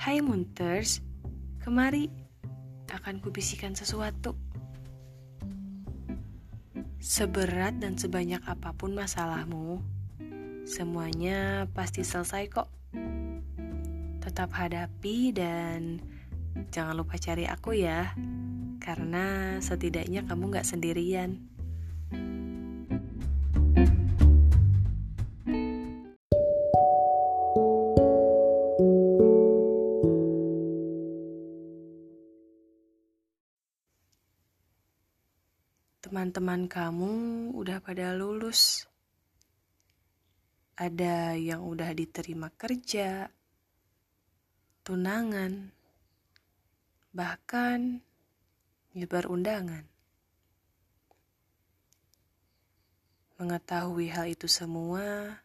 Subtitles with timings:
[0.00, 1.04] Hai Munters,
[1.60, 2.08] kemari
[2.88, 4.32] akan kubisikan sesuatu.
[6.96, 9.84] Seberat dan sebanyak apa pun masalahmu,
[10.64, 12.72] semuanya pasti selesai kok.
[14.24, 16.00] Tetap hadapi dan
[16.72, 18.16] jangan lupa cari aku ya,
[18.80, 21.44] karena setidaknya kamu gak sendirian.
[36.00, 37.12] Teman-teman kamu
[37.52, 38.88] udah pada lulus.
[40.72, 43.28] Ada yang udah diterima kerja,
[44.80, 45.68] tunangan,
[47.12, 48.00] bahkan
[48.96, 49.84] nyebar undangan.
[53.36, 55.36] Mengetahui hal itu semua,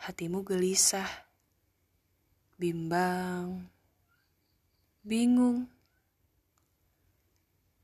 [0.00, 1.28] hatimu gelisah,
[2.56, 3.68] bimbang,
[5.04, 5.68] bingung.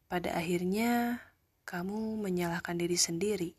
[0.08, 1.20] Pada akhirnya,
[1.62, 3.50] kamu menyalahkan diri sendiri.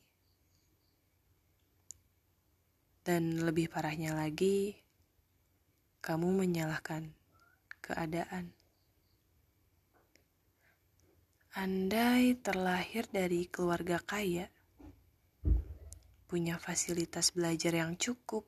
[3.04, 4.80] Dan lebih parahnya lagi,
[6.00, 7.12] kamu menyalahkan
[7.84, 8.56] keadaan.
[11.54, 14.48] Andai terlahir dari keluarga kaya,
[16.32, 18.48] punya fasilitas belajar yang cukup,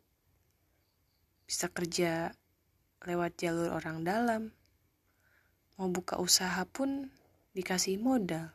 [1.45, 2.31] bisa kerja
[3.06, 4.56] lewat jalur orang dalam,
[5.76, 7.11] mau buka usaha pun
[7.52, 8.55] dikasih modal.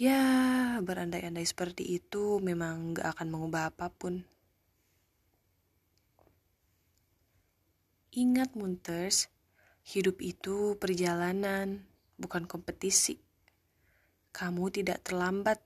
[0.00, 4.24] Ya, berandai-andai seperti itu memang gak akan mengubah apa pun.
[8.16, 9.28] Ingat, Munters,
[9.84, 11.84] hidup itu perjalanan,
[12.16, 13.20] bukan kompetisi.
[14.32, 15.60] Kamu tidak terlambat,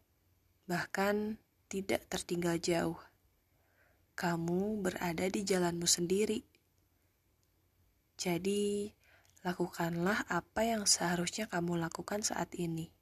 [0.66, 1.38] bahkan
[1.70, 2.98] tidak tertinggal jauh.
[4.18, 6.42] Kamu berada di jalanmu sendiri.
[8.18, 8.90] Jadi,
[9.46, 12.93] lakukanlah apa yang seharusnya kamu lakukan saat ini.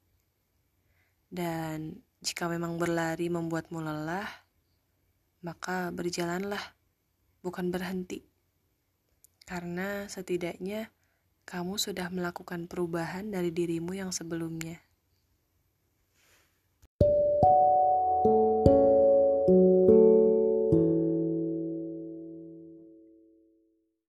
[1.33, 4.29] Dan jika memang berlari membuatmu lelah,
[5.41, 6.61] maka berjalanlah,
[7.41, 8.21] bukan berhenti.
[9.49, 10.93] Karena setidaknya
[11.49, 14.77] kamu sudah melakukan perubahan dari dirimu yang sebelumnya.